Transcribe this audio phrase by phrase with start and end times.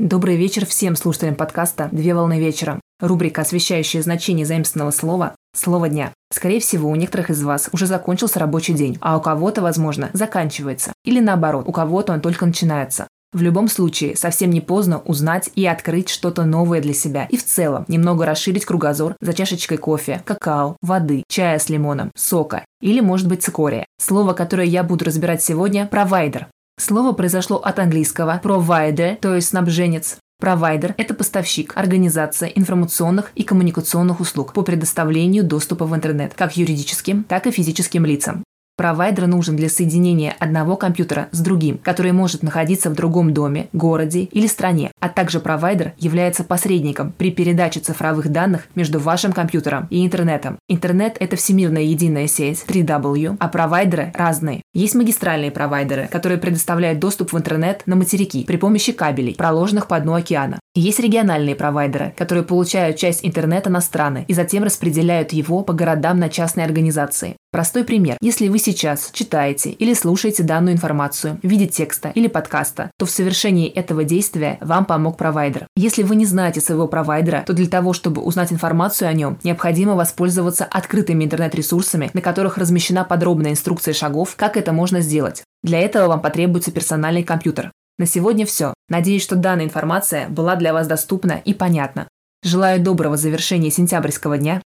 [0.00, 2.80] Добрый вечер всем слушателям подкаста «Две волны вечера».
[3.02, 6.10] Рубрика, освещающая значение заимственного слова «Слово дня».
[6.32, 10.94] Скорее всего, у некоторых из вас уже закончился рабочий день, а у кого-то, возможно, заканчивается.
[11.04, 13.08] Или наоборот, у кого-то он только начинается.
[13.34, 17.26] В любом случае, совсем не поздно узнать и открыть что-то новое для себя.
[17.26, 22.64] И в целом, немного расширить кругозор за чашечкой кофе, какао, воды, чая с лимоном, сока
[22.80, 23.84] или, может быть, цикория.
[24.00, 26.48] Слово, которое я буду разбирать сегодня– провайдер.
[26.80, 30.16] Слово произошло от английского provider, то есть снабженец.
[30.40, 37.24] Провайдер– это поставщик, организация информационных и коммуникационных услуг по предоставлению доступа в интернет как юридическим,
[37.24, 38.42] так и физическим лицам.
[38.78, 44.20] Провайдер нужен для соединения одного компьютера с другим, который может находиться в другом доме, городе
[44.20, 50.04] или стране, а также провайдер является посредником при передаче цифровых данных между вашим компьютером и
[50.06, 50.58] интернетом.
[50.68, 54.62] Интернет– это всемирная единая сеть 3W, а провайдеры разные.
[54.72, 59.98] Есть магистральные провайдеры, которые предоставляют доступ в интернет на материки при помощи кабелей, проложенных по
[59.98, 60.60] дну океана.
[60.76, 66.20] Есть региональные провайдеры, которые получают часть интернета на страны и затем распределяют его по городам
[66.20, 67.36] на частные организации.
[67.50, 68.16] Простой пример.
[68.20, 73.10] Если вы сейчас читаете или слушаете данную информацию в виде текста или подкаста, то в
[73.10, 75.68] совершении этого действия вам помог провайдер.
[75.76, 79.94] Если вы не знаете своего провайдера, то для того, чтобы узнать информацию о нем, необходимо
[79.94, 85.44] воспользоваться открытыми интернет-ресурсами, на которых размещена подробная инструкция шагов, как это можно сделать.
[85.62, 87.70] Для этого вам потребуется персональный компьютер.
[87.98, 88.74] На сегодня все.
[88.88, 92.08] Надеюсь, что данная информация была для вас доступна и понятна.
[92.42, 94.60] Желаю доброго завершения сентябрьского дня.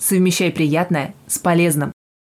[0.00, 1.92] Совмещай приятное с полезным.